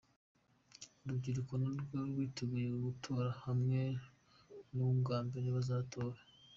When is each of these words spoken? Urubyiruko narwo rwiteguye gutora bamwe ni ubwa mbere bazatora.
Urubyiruko 1.03 1.53
narwo 1.63 1.97
rwiteguye 2.11 2.67
gutora 2.85 3.29
bamwe 3.43 3.81
ni 4.73 4.81
ubwa 4.89 5.17
mbere 5.27 5.47
bazatora. 5.55 6.19